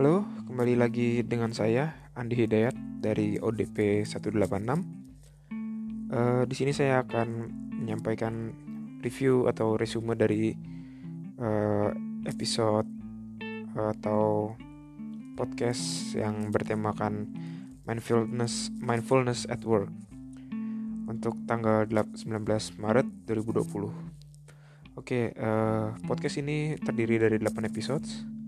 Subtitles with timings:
[0.00, 2.72] Halo, kembali lagi dengan saya Andi Hidayat
[3.04, 4.32] dari ODP 186.
[6.08, 7.52] Uh, di sini saya akan
[7.84, 8.48] menyampaikan
[9.04, 10.56] review atau resume dari
[11.36, 11.92] uh,
[12.24, 12.88] episode
[13.76, 14.56] atau
[15.36, 17.28] podcast yang bertemakan
[17.84, 19.92] mindfulness mindfulness at work
[21.12, 22.24] untuk tanggal 19
[22.80, 24.96] Maret 2020.
[24.96, 28.39] Oke, uh, podcast ini terdiri dari 8 episodes.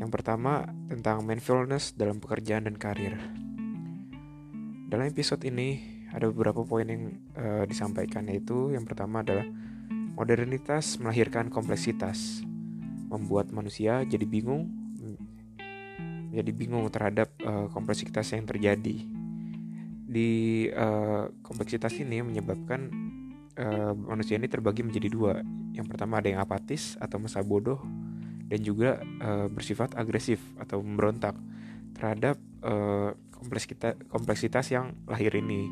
[0.00, 3.20] Yang pertama tentang mindfulness dalam pekerjaan dan karir.
[4.88, 5.76] Dalam episode ini
[6.08, 9.44] ada beberapa poin yang uh, disampaikan yaitu yang pertama adalah
[10.16, 12.40] modernitas melahirkan kompleksitas,
[13.12, 14.72] membuat manusia jadi bingung,
[16.32, 19.04] jadi bingung terhadap uh, kompleksitas yang terjadi.
[20.10, 20.30] Di
[20.74, 22.88] uh, kompleksitas ini menyebabkan
[23.60, 25.44] uh, manusia ini terbagi menjadi dua.
[25.76, 27.78] Yang pertama ada yang apatis atau masa bodoh
[28.50, 31.38] dan juga uh, bersifat agresif atau memberontak
[31.94, 32.34] terhadap
[32.66, 35.70] uh, kompleksitas kompleksitas yang lahir ini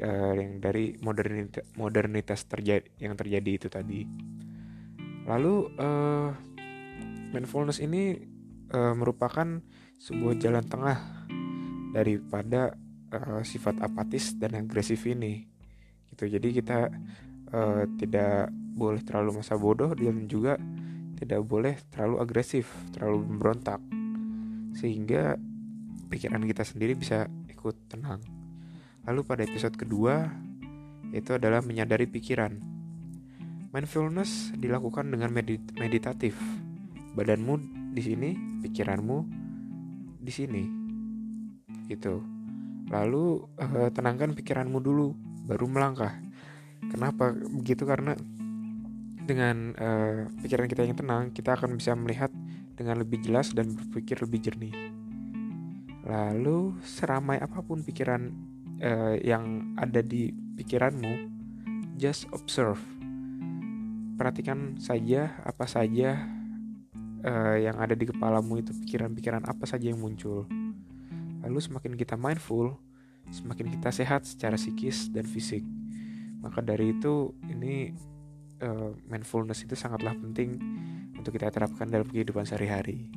[0.00, 4.08] uh, yang dari modernitas, modernitas terjadi yang terjadi itu tadi.
[5.28, 6.32] Lalu uh,
[7.36, 8.16] mindfulness ini
[8.72, 9.60] uh, merupakan
[10.00, 10.98] sebuah jalan tengah
[11.94, 12.74] daripada
[13.14, 15.46] uh, sifat apatis dan agresif ini
[16.14, 16.78] gitu jadi kita
[17.50, 20.58] uh, tidak boleh terlalu masa bodoh dan juga
[21.14, 23.80] tidak boleh terlalu agresif terlalu memberontak.
[24.74, 25.38] Sehingga
[26.10, 28.20] pikiran kita sendiri bisa ikut tenang.
[29.04, 30.28] Lalu pada episode kedua
[31.14, 32.58] itu adalah menyadari pikiran.
[33.74, 36.38] Mindfulness dilakukan dengan medit meditatif.
[37.14, 37.54] Badanmu
[37.94, 38.30] di sini
[38.62, 39.18] pikiranmu
[40.18, 40.62] di sini.
[41.86, 42.22] Gitu.
[42.90, 43.24] Lalu
[43.58, 45.14] uh, tenangkan pikiranmu dulu
[45.46, 46.16] baru melangkah.
[46.88, 47.84] Kenapa begitu?
[47.88, 48.12] Karena
[49.24, 52.28] dengan uh, pikiran kita yang tenang, kita akan bisa melihat
[52.76, 54.74] dengan lebih jelas dan berpikir lebih jernih.
[56.04, 58.28] Lalu seramai apa pun pikiran
[58.84, 61.32] uh, yang ada di pikiranmu,
[61.96, 62.80] just observe.
[64.14, 66.22] Perhatikan saja apa saja
[67.24, 70.44] uh, yang ada di kepalamu itu pikiran-pikiran apa saja yang muncul.
[71.42, 72.76] Lalu semakin kita mindful,
[73.32, 75.64] semakin kita sehat secara psikis dan fisik.
[76.44, 77.96] Maka dari itu ini
[78.64, 80.56] uh, mindfulness itu sangatlah penting
[81.12, 83.12] untuk kita terapkan dalam kehidupan sehari-hari.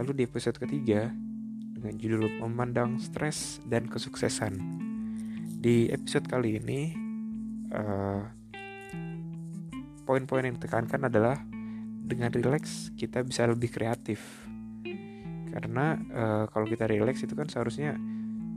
[0.00, 1.12] Lalu di episode ketiga
[1.76, 4.56] dengan judul memandang stres dan kesuksesan.
[5.60, 6.80] Di episode kali ini
[7.72, 8.24] uh,
[10.08, 11.36] poin-poin yang ditekankan adalah
[12.06, 14.24] dengan rileks kita bisa lebih kreatif.
[15.52, 17.96] Karena uh, kalau kita rileks itu kan seharusnya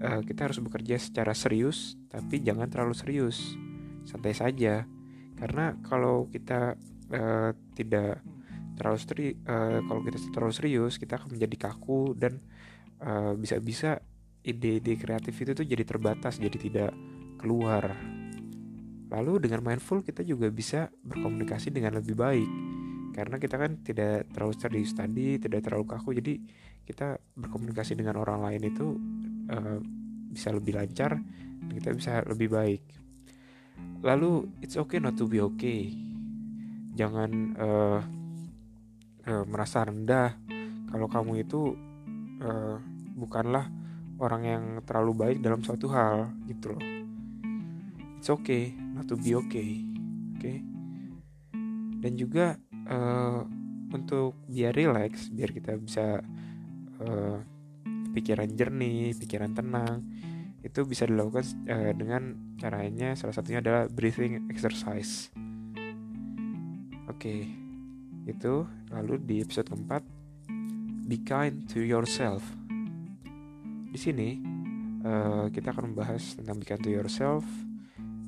[0.03, 3.55] uh, kita harus bekerja secara serius tapi jangan terlalu serius
[4.07, 4.87] santai saja
[5.39, 6.75] karena kalau kita
[7.16, 8.19] uh, tidak
[8.75, 12.39] terlalu seri uh, kalau kita terlalu serius kita akan menjadi kaku dan
[13.39, 14.03] bisa-bisa uh,
[14.44, 16.91] ide-ide kreatif itu tuh jadi terbatas jadi tidak
[17.39, 17.95] keluar.
[19.07, 22.49] Lalu dengan mindful kita juga bisa berkomunikasi dengan lebih baik.
[23.16, 26.44] Karena kita kan tidak terlalu serius tadi tidak terlalu kaku jadi
[26.83, 28.99] kita berkomunikasi dengan orang lain itu
[29.47, 29.79] uh,
[30.29, 31.17] bisa lebih lancar
[31.59, 32.81] dan kita bisa lebih baik
[34.01, 35.91] lalu it's okay not to be okay.
[36.95, 38.00] Jangan uh,
[39.28, 40.35] uh, merasa rendah.
[40.90, 41.78] Kalau kamu itu
[42.41, 42.78] uh,
[43.16, 43.69] bukanlah
[44.19, 46.84] orang yang terlalu baik dalam suatu hal gitu loh.
[48.19, 49.90] It's okay not to be okay
[50.40, 50.63] oke okay?
[52.00, 52.56] dan juga
[52.88, 53.44] uh,
[53.91, 56.23] untuk biar relax biar kita bisa
[57.03, 57.38] uh,
[58.16, 60.03] pikiran jernih, pikiran tenang,
[60.62, 65.31] itu bisa dilakukan uh, dengan caranya salah satunya adalah breathing exercise.
[67.09, 67.42] Oke, okay,
[68.30, 70.03] itu lalu di episode keempat,
[71.09, 72.44] be kind to yourself.
[73.90, 74.38] Di sini
[75.03, 77.44] uh, kita akan membahas tentang be kind to yourself.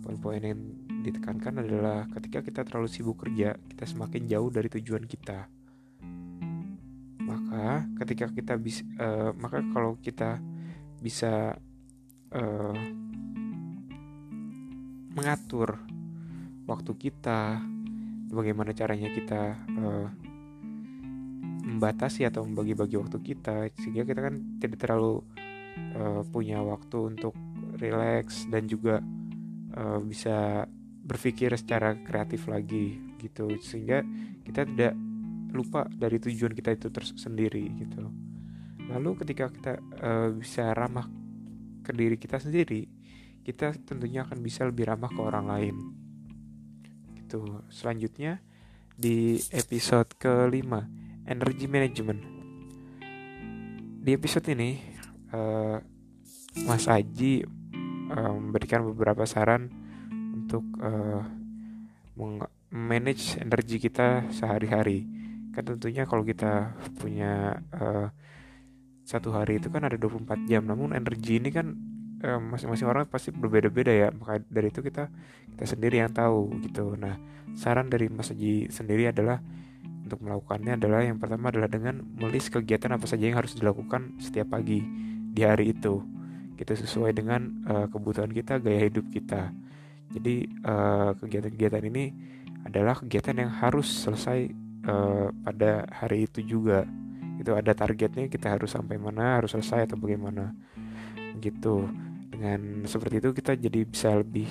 [0.01, 0.59] Poin-poin yang
[1.05, 5.45] ditekankan adalah ketika kita terlalu sibuk kerja, kita semakin jauh dari tujuan kita
[7.31, 10.43] maka ketika kita bisa uh, maka kalau kita
[10.99, 11.55] bisa
[12.35, 12.75] uh,
[15.11, 15.79] mengatur
[16.65, 17.59] waktu kita
[18.31, 20.07] bagaimana caranya kita uh,
[21.61, 25.21] membatasi atau membagi-bagi waktu kita sehingga kita kan tidak terlalu
[25.99, 27.35] uh, punya waktu untuk
[27.77, 29.03] relax dan juga
[29.75, 30.65] uh, bisa
[31.01, 33.51] berpikir secara kreatif lagi gitu.
[33.59, 34.01] Sehingga
[34.47, 34.93] kita tidak
[35.51, 38.07] lupa dari tujuan kita itu tersendiri gitu.
[38.87, 41.20] Lalu ketika kita uh, bisa ramah
[41.91, 43.01] ke diri kita sendiri
[43.41, 45.75] kita tentunya akan bisa lebih ramah ke orang lain.
[47.17, 47.41] Gitu.
[47.73, 48.39] Selanjutnya
[48.93, 50.85] di episode kelima
[51.25, 52.21] energy management.
[54.01, 54.77] Di episode ini
[55.33, 55.77] uh,
[56.65, 57.45] Mas Aji
[58.13, 59.69] uh, memberikan beberapa saran
[60.37, 61.21] untuk uh,
[62.69, 65.05] manage energi kita sehari-hari.
[65.51, 68.07] Kan tentunya kalau kita punya uh,
[69.11, 71.75] satu hari itu kan ada 24 jam, namun energi ini kan
[72.21, 74.07] masing-masing uh, orang pasti berbeda-beda ya.
[74.15, 75.11] Maka dari itu kita
[75.51, 76.95] kita sendiri yang tahu gitu.
[76.95, 77.19] Nah,
[77.59, 79.43] saran dari Mas Aji sendiri adalah
[80.07, 84.55] untuk melakukannya adalah yang pertama adalah dengan melis kegiatan apa saja yang harus dilakukan setiap
[84.55, 84.79] pagi
[85.35, 85.99] di hari itu.
[86.55, 89.51] Kita sesuai dengan uh, kebutuhan kita, gaya hidup kita.
[90.11, 90.43] Jadi
[91.23, 92.03] kegiatan-kegiatan uh, ini
[92.67, 94.51] adalah kegiatan yang harus selesai
[94.85, 96.83] uh, pada hari itu juga
[97.41, 100.53] itu ada targetnya kita harus sampai mana harus selesai atau bagaimana
[101.41, 101.89] gitu
[102.29, 104.47] dengan seperti itu kita jadi bisa lebih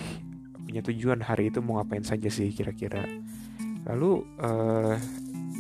[0.67, 3.07] punya tujuan hari itu mau ngapain saja sih kira-kira
[3.87, 4.95] lalu uh,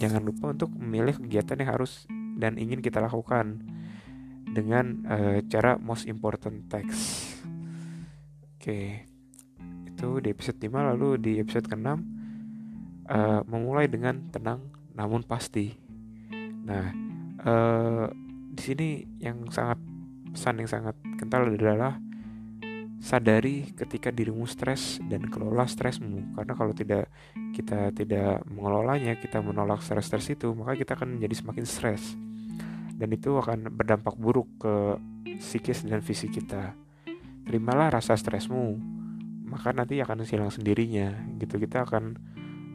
[0.02, 2.04] jangan lupa untuk memilih kegiatan yang harus
[2.38, 3.62] dan ingin kita lakukan
[4.50, 7.38] dengan uh, cara most important text
[8.58, 9.06] oke okay.
[9.86, 11.88] itu di episode 5 lalu di episode ke-6
[13.10, 15.72] uh, memulai dengan tenang namun pasti.
[16.66, 16.92] Nah,
[17.44, 18.06] uh,
[18.50, 18.88] di sini
[19.22, 19.78] yang sangat
[20.30, 21.98] pesan yang sangat kental adalah
[23.00, 26.36] sadari ketika dirimu stres dan kelola stresmu.
[26.36, 27.08] Karena kalau tidak
[27.56, 32.14] kita tidak mengelolanya kita menolak stres-stres itu maka kita akan menjadi semakin stres.
[33.00, 34.74] Dan itu akan berdampak buruk ke
[35.40, 36.76] psikis dan fisik kita.
[37.48, 38.76] Terimalah rasa stresmu
[39.50, 41.56] maka nanti akan hilang sendirinya gitu.
[41.56, 42.04] Kita akan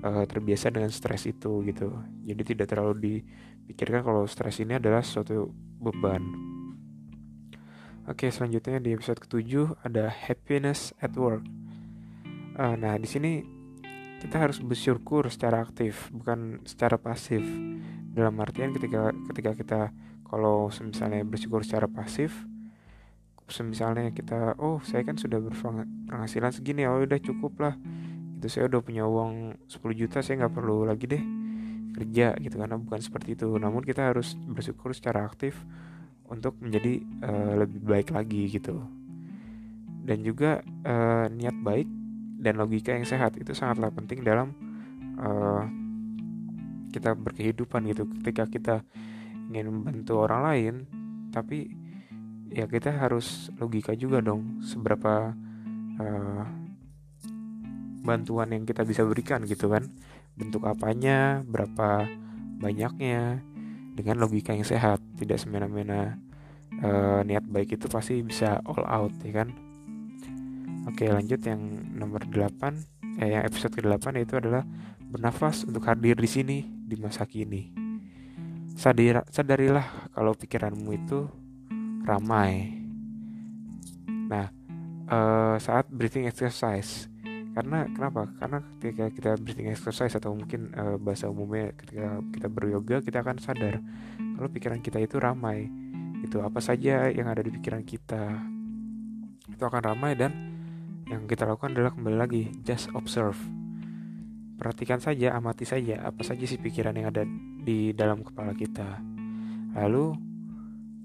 [0.02, 1.94] uh, terbiasa dengan stres itu gitu.
[2.26, 3.22] Jadi tidak terlalu
[3.66, 5.50] dipikirkan kalau stres ini adalah suatu
[5.82, 6.22] beban.
[8.06, 11.42] Oke selanjutnya di episode ketujuh ada happiness at work.
[12.54, 13.42] Uh, nah di sini
[14.22, 17.42] kita harus bersyukur secara aktif bukan secara pasif.
[18.14, 19.82] Dalam artian ketika ketika kita
[20.30, 22.46] kalau misalnya bersyukur secara pasif
[23.62, 27.74] misalnya kita oh saya kan sudah berpenghasilan segini oh udah cukup lah.
[28.38, 31.45] Itu saya udah punya uang 10 juta saya nggak perlu lagi deh
[31.96, 33.48] kerja gitu karena bukan seperti itu.
[33.56, 35.56] Namun kita harus bersyukur secara aktif
[36.28, 38.84] untuk menjadi uh, lebih baik lagi gitu.
[40.06, 41.88] Dan juga uh, niat baik
[42.44, 44.52] dan logika yang sehat itu sangatlah penting dalam
[45.18, 45.64] uh,
[46.92, 48.04] kita berkehidupan gitu.
[48.22, 48.76] Ketika kita
[49.50, 50.74] ingin membantu orang lain
[51.32, 51.68] tapi
[52.50, 55.36] ya kita harus logika juga dong seberapa
[56.00, 56.65] uh,
[58.06, 59.90] bantuan yang kita bisa berikan gitu kan.
[60.38, 62.06] Bentuk apanya berapa
[62.62, 63.42] banyaknya
[63.98, 65.02] dengan logika yang sehat.
[65.18, 66.22] Tidak semena-mena
[66.80, 66.90] e,
[67.26, 69.50] niat baik itu pasti bisa all out ya kan.
[70.86, 71.62] Oke lanjut yang
[71.98, 74.62] nomor 8 eh yang episode ke-8 itu adalah
[75.02, 77.74] bernafas untuk hadir di sini di masa kini.
[78.76, 81.26] Sadira, sadarilah kalau pikiranmu itu
[82.04, 82.76] ramai.
[84.30, 84.52] Nah
[85.08, 85.18] e,
[85.64, 87.08] saat breathing exercise
[87.56, 88.28] karena kenapa?
[88.36, 93.40] Karena ketika kita breathing exercise atau mungkin uh, bahasa umumnya ketika kita beryoga kita akan
[93.40, 93.80] sadar
[94.20, 95.72] kalau pikiran kita itu ramai.
[96.20, 98.44] Itu apa saja yang ada di pikiran kita
[99.48, 100.36] itu akan ramai dan
[101.08, 103.40] yang kita lakukan adalah kembali lagi just observe.
[104.60, 107.24] Perhatikan saja amati saja apa saja sih pikiran yang ada
[107.64, 109.00] di dalam kepala kita.
[109.80, 110.12] Lalu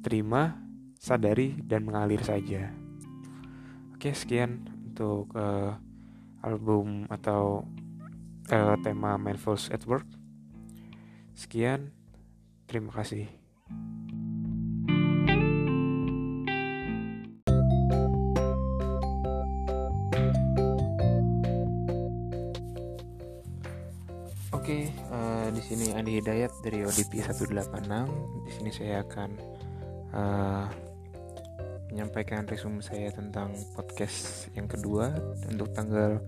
[0.03, 0.59] terima
[0.99, 2.75] sadari dan mengalir saja.
[3.95, 5.79] Oke sekian untuk uh,
[6.45, 7.65] album atau
[8.51, 10.07] uh, tema Mindfulness at Work.
[11.37, 11.93] Sekian,
[12.69, 13.29] terima kasih.
[24.51, 27.89] Oke, uh, di sini Andi Hidayat dari ODP 186.
[28.45, 29.31] Di sini saya akan
[30.13, 30.90] uh,
[31.91, 35.11] menyampaikan resume saya tentang podcast yang kedua
[35.51, 36.23] untuk tanggal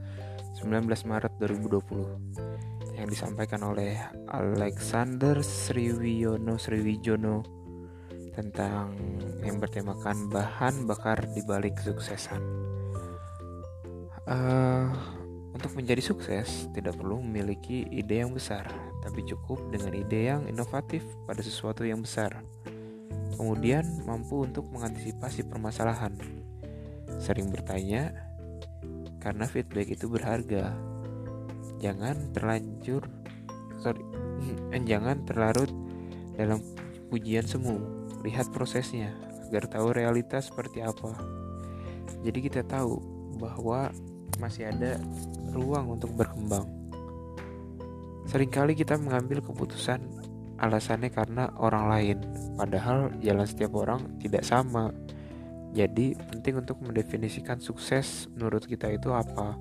[0.59, 3.97] 19 Maret 2020 yang disampaikan oleh
[4.29, 7.63] Alexander Sriwiyono Sriwijono
[8.35, 8.99] tentang
[9.47, 12.43] yang bertemakan bahan bakar di balik kesuksesan.
[14.23, 14.89] Uh,
[15.53, 18.65] untuk menjadi sukses tidak perlu memiliki ide yang besar,
[19.05, 22.41] tapi cukup dengan ide yang inovatif pada sesuatu yang besar
[23.35, 26.15] kemudian mampu untuk mengantisipasi permasalahan.
[27.19, 28.13] Sering bertanya,
[29.23, 30.75] karena feedback itu berharga.
[31.79, 33.07] Jangan terlanjur,
[33.79, 34.03] sorry,
[34.91, 35.71] jangan terlarut
[36.35, 36.63] dalam
[37.11, 37.79] pujian semu.
[38.23, 39.15] Lihat prosesnya
[39.51, 41.13] agar tahu realitas seperti apa.
[42.23, 42.97] Jadi kita tahu
[43.37, 43.91] bahwa
[44.39, 44.97] masih ada
[45.53, 46.65] ruang untuk berkembang.
[48.31, 50.01] Seringkali kita mengambil keputusan
[50.59, 52.19] alasannya karena orang lain.
[52.57, 54.93] Padahal jalan setiap orang tidak sama.
[55.73, 59.57] Jadi penting untuk mendefinisikan sukses menurut kita itu apa.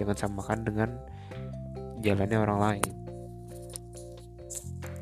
[0.00, 0.90] Jangan samakan dengan
[2.02, 2.92] jalannya orang lain.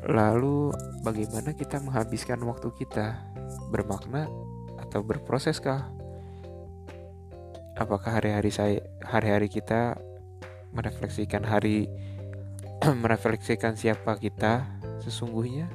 [0.03, 3.17] Lalu bagaimana kita menghabiskan waktu kita?
[3.73, 4.29] Bermakna
[4.77, 5.89] atau berproseskah
[7.73, 9.97] apakah hari-hari saya hari-hari kita
[10.73, 11.89] merefleksikan hari
[13.03, 14.72] merefleksikan siapa kita
[15.03, 15.67] sesungguhnya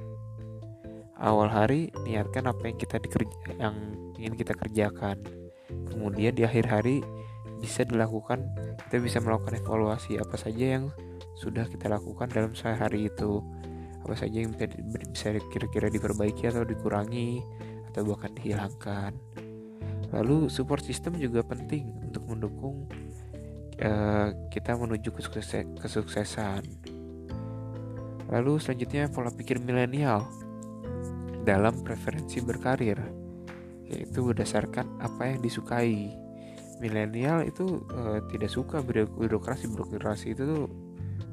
[1.18, 3.76] awal hari niatkan apa yang kita dikerja, yang
[4.16, 5.20] ingin kita kerjakan.
[5.92, 7.04] Kemudian di akhir hari
[7.58, 8.46] bisa dilakukan
[8.88, 10.94] kita bisa melakukan evaluasi apa saja yang
[11.36, 13.42] sudah kita lakukan dalam sehari itu.
[14.06, 17.44] Apa saja yang bisa kira-kira diperbaiki atau dikurangi
[17.92, 19.12] atau bahkan dihilangkan.
[20.14, 22.88] Lalu support system juga penting untuk mendukung
[23.84, 25.12] uh, kita menuju
[25.76, 26.64] kesuksesan
[28.28, 30.28] lalu selanjutnya pola pikir milenial
[31.48, 33.00] dalam preferensi berkarir,
[33.88, 36.12] yaitu berdasarkan apa yang disukai.
[36.78, 40.64] Milenial itu uh, tidak suka birokrasi, birokrasi itu tuh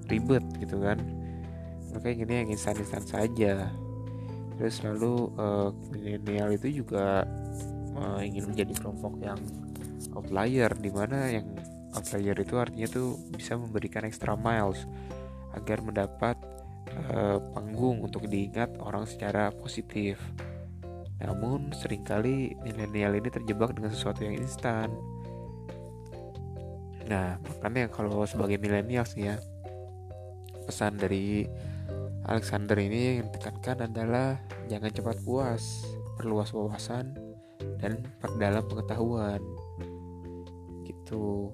[0.07, 0.97] ribet gitu kan.
[1.93, 3.69] Makanya gini yang instan-instan saja.
[4.55, 7.27] Terus lalu uh, milenial itu juga
[7.99, 9.37] uh, ingin menjadi kelompok yang
[10.15, 11.45] outlier, di mana yang
[11.91, 14.87] outlier itu artinya tuh bisa memberikan extra miles
[15.53, 16.39] agar mendapat
[17.11, 20.19] uh, panggung untuk diingat orang secara positif.
[21.21, 24.91] Namun sering kali milenial ini terjebak dengan sesuatu yang instan.
[27.05, 29.37] Nah, makanya kalau sebagai milenial sih ya,
[30.65, 31.45] pesan dari
[32.25, 35.85] Alexander ini yang ditekankan adalah jangan cepat puas,
[36.17, 37.13] perluas wawasan
[37.77, 39.41] dan perdalam pengetahuan.
[40.85, 41.53] Gitu.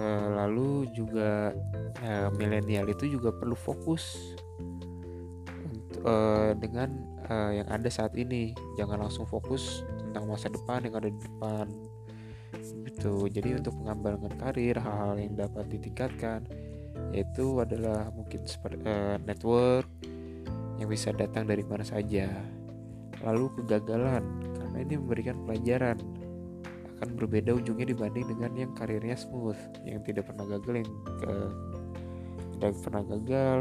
[0.00, 1.52] E, lalu juga
[2.00, 4.32] uh, milenial itu juga perlu fokus
[5.60, 6.88] untuk, uh, dengan
[7.28, 8.56] uh, yang ada saat ini.
[8.80, 11.68] Jangan langsung fokus tentang masa depan yang ada di depan.
[12.88, 13.28] Gitu.
[13.28, 16.48] Jadi untuk pengembangan karir hal-hal yang dapat ditingkatkan
[17.10, 19.86] yaitu adalah mungkin seperti uh, network
[20.80, 22.24] yang bisa datang dari mana saja.
[23.20, 24.24] Lalu kegagalan
[24.56, 26.00] karena ini memberikan pelajaran
[27.00, 29.56] akan berbeda ujungnya dibanding dengan yang karirnya smooth
[29.88, 30.90] yang tidak pernah gagal yang
[31.24, 31.50] uh,
[32.60, 33.60] tidak pernah gagal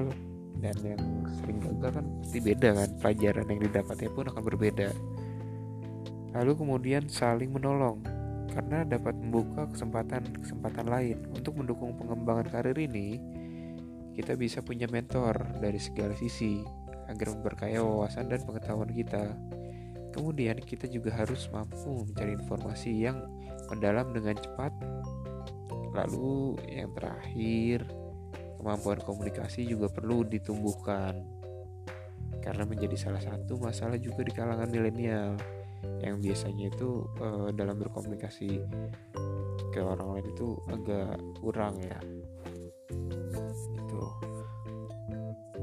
[0.60, 1.04] dan yang
[1.40, 4.90] sering gagal kan pasti beda kan pelajaran yang didapatnya pun akan berbeda.
[6.36, 8.04] Lalu kemudian saling menolong
[8.52, 11.18] karena dapat membuka kesempatan-kesempatan lain.
[11.32, 13.24] Untuk mendukung pengembangan karir ini
[14.20, 16.60] kita bisa punya mentor dari segala sisi
[17.08, 19.32] agar memperkaya wawasan dan pengetahuan kita
[20.20, 23.24] kemudian kita juga harus mampu mencari informasi yang
[23.72, 24.76] mendalam dengan cepat.
[25.96, 27.88] Lalu yang terakhir
[28.60, 31.24] kemampuan komunikasi juga perlu ditumbuhkan.
[32.44, 35.40] Karena menjadi salah satu masalah juga di kalangan milenial
[36.04, 38.60] yang biasanya itu uh, dalam berkomunikasi
[39.72, 42.00] ke orang lain itu agak kurang ya.
[43.72, 44.04] Itu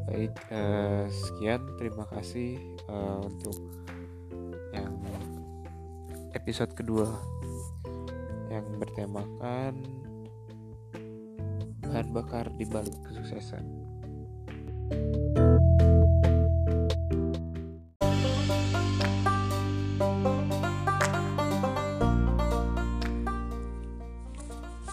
[0.09, 1.61] baik uh, sekian.
[1.77, 2.57] Terima kasih
[2.89, 3.57] uh, untuk
[6.37, 7.09] episode kedua
[8.53, 9.73] yang bertemakan
[11.81, 13.65] bahan bakar di balik kesuksesan.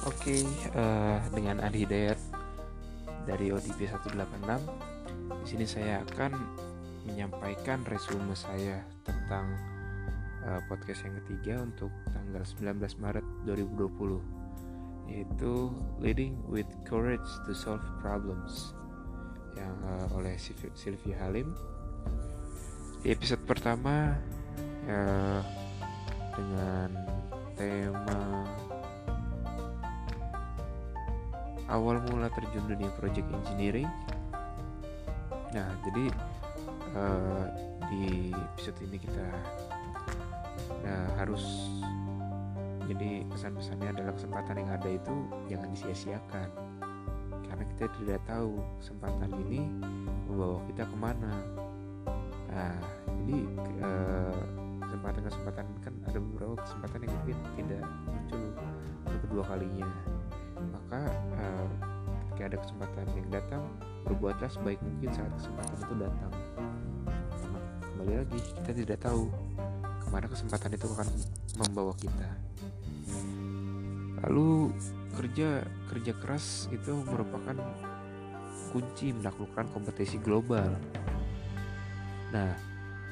[0.07, 0.43] Oke, okay,
[0.79, 2.19] uh, eh, dengan Adi Hidayat
[3.27, 4.15] dari ODP 186.
[5.43, 6.31] Di sini saya akan
[7.03, 9.72] menyampaikan resume saya tentang
[10.47, 14.43] uh, podcast yang ketiga untuk tanggal 19 Maret 2020
[15.11, 15.67] yaitu
[15.99, 18.71] Leading with Courage to Solve Problems
[19.53, 20.39] yang uh, oleh
[20.73, 21.51] Sylvia Halim.
[23.03, 24.15] Di episode pertama
[24.87, 25.41] uh,
[26.33, 26.89] dengan
[27.59, 28.47] tema
[31.67, 33.89] awal mula terjun dunia project engineering.
[35.51, 36.05] Nah jadi
[36.95, 37.45] uh,
[37.91, 39.27] di episode ini kita
[40.83, 41.43] uh, harus
[42.83, 45.15] jadi pesan-pesannya adalah kesempatan yang ada itu
[45.47, 46.49] jangan disia-siakan.
[47.47, 49.61] Karena kita tidak tahu kesempatan ini
[50.27, 51.33] membawa kita ke mana.
[52.53, 52.75] Nah
[53.23, 53.39] jadi
[53.81, 54.41] eh,
[54.83, 58.43] kesempatan-kesempatan kan ada beberapa kesempatan yang mungkin tidak muncul
[59.07, 59.89] untuk kedua kalinya.
[60.63, 61.01] Maka
[61.39, 61.67] uh,
[62.23, 63.63] ketika ada kesempatan yang datang
[64.05, 66.33] berbuatlah sebaik mungkin saat kesempatan itu datang.
[67.81, 69.33] Kembali lagi kita tidak tahu
[70.13, 71.09] ke mana kesempatan itu akan
[71.57, 72.29] membawa kita
[74.21, 74.69] lalu
[75.17, 77.57] kerja kerja keras itu merupakan
[78.69, 80.69] kunci menaklukkan kompetisi global.
[82.33, 82.53] Nah,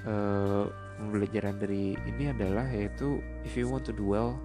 [0.05, 0.65] uh,
[0.97, 4.37] pembelajaran dari ini adalah yaitu if you want to do well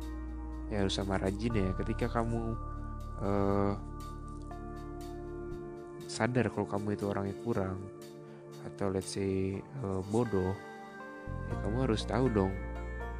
[0.72, 2.56] ya harus sama rajin ya ketika kamu
[3.20, 3.76] uh,
[6.08, 7.78] sadar kalau kamu itu orangnya kurang
[8.64, 10.52] atau let's say uh, bodoh
[11.50, 12.52] ya kamu harus tahu dong.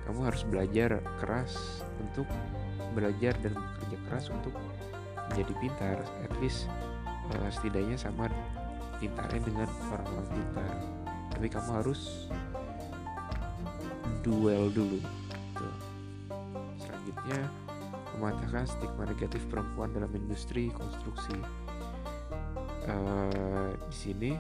[0.07, 2.31] Kamu harus belajar keras untuk
[2.95, 4.55] belajar dan bekerja keras untuk
[5.31, 5.99] menjadi pintar.
[6.23, 6.71] At least
[7.35, 8.31] uh, setidaknya sama
[9.03, 10.73] pintarnya dengan orang-orang pintar.
[11.35, 12.31] Tapi kamu harus
[14.23, 14.99] duel dulu.
[14.99, 15.69] Gitu.
[16.83, 17.41] selanjutnya
[18.17, 21.37] mematahkan stigma negatif perempuan dalam industri konstruksi.
[22.87, 24.31] Uh, di sini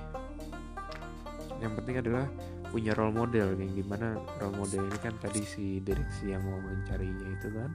[1.58, 2.30] yang penting adalah
[2.76, 6.61] punya role model yang di mana role model ini kan tadi si direksi yang mau
[6.61, 7.73] mencarinya itu kan.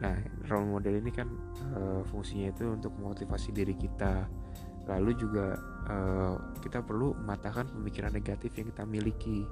[0.00, 0.16] Nah
[0.48, 1.28] role model ini kan
[1.76, 4.24] uh, fungsinya itu untuk memotivasi diri kita.
[4.88, 5.60] Lalu juga
[5.92, 9.44] uh, kita perlu mematahkan pemikiran negatif yang kita miliki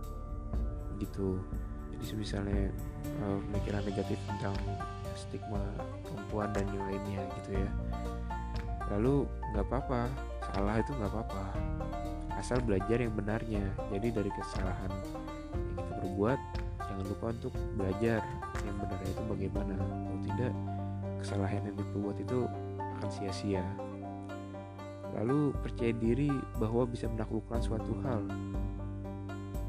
[0.97, 1.37] gitu.
[2.01, 2.73] Jadi misalnya
[3.21, 4.57] uh, pemikiran negatif tentang
[5.21, 5.61] stigma
[6.01, 7.71] perempuan dan yang lainnya gitu ya.
[8.89, 10.09] Lalu nggak apa-apa
[10.49, 11.45] salah itu nggak apa-apa
[12.41, 13.61] asal belajar yang benarnya.
[13.93, 16.41] Jadi dari kesalahan yang kita berbuat
[16.81, 18.21] jangan lupa untuk belajar
[18.65, 19.75] yang benarnya itu bagaimana.
[19.77, 20.53] Kalau tidak
[21.21, 22.41] kesalahan yang diperbuat itu
[22.81, 23.65] akan sia-sia.
[25.21, 28.25] Lalu percaya diri bahwa bisa menaklukkan suatu hal.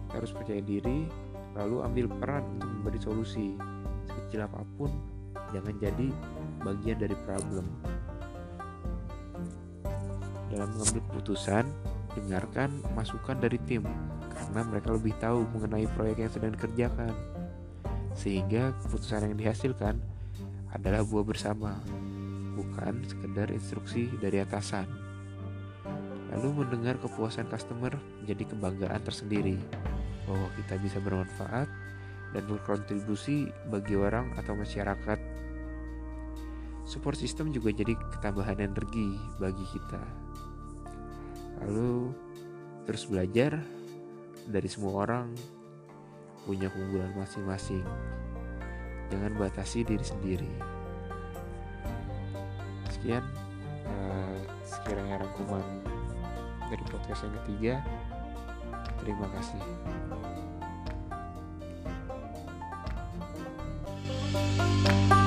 [0.08, 1.12] Kita harus percaya diri
[1.60, 3.60] lalu ambil peran untuk memberi solusi.
[4.08, 4.92] Sekecil apa pun
[5.52, 6.08] jangan jadi
[6.64, 7.68] bagian dari problem.
[10.52, 11.64] Dalam mengambil keputusan,
[12.16, 13.88] dengarkan masukan dari tim
[14.32, 17.14] karena mereka lebih tahu mengenai proyek yang sedang dikerjakan.
[18.16, 19.96] Sehingga keputusan yang dihasilkan
[20.76, 21.80] adalah buah bersama,
[22.56, 24.88] bukan sekedar instruksi dari atasan.
[26.32, 27.92] Lalu mendengar kepuasan customer
[28.24, 29.60] menjadi kebanggaan tersendiri
[30.28, 31.68] bahwa kita bisa bermanfaat
[32.32, 35.20] dan berkontribusi bagi orang atau masyarakat.
[36.88, 40.32] Support system juga jadi ketambahan energi bagi kita
[41.66, 42.14] lalu
[42.86, 43.62] terus belajar
[44.50, 45.32] dari semua orang
[46.46, 47.86] punya keunggulan masing-masing.
[49.14, 50.52] Jangan batasi diri sendiri.
[52.90, 53.22] Sekian
[53.86, 55.64] uh, sekiranya rangkuman
[56.72, 57.74] dari podcast yang ketiga.
[59.02, 59.62] Terima kasih.
[64.32, 65.21] thank you